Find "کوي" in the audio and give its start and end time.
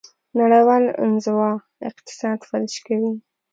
2.85-3.13